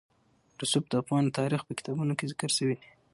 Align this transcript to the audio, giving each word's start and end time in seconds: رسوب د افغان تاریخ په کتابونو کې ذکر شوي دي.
رسوب 0.61 0.83
د 0.89 0.93
افغان 1.01 1.25
تاریخ 1.39 1.61
په 1.65 1.73
کتابونو 1.79 2.13
کې 2.17 2.29
ذکر 2.31 2.49
شوي 2.57 2.75
دي. 2.79 2.89